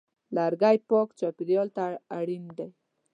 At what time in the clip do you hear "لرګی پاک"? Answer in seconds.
0.35-1.09